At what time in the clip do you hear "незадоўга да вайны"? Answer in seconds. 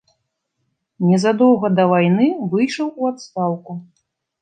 1.09-2.27